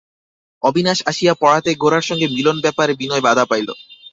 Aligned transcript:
অবিনাশ 0.63 0.99
আসিয়া 1.05 1.33
পড়াতে 1.41 1.71
গোরার 1.75 2.07
সঙ্গে 2.09 2.27
মিলন-ব্যাপারে 2.27 2.93
বিনয় 3.01 3.23
বাধা 3.27 3.45
পাইল। 3.51 3.67